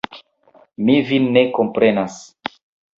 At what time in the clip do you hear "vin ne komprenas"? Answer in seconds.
1.11-2.21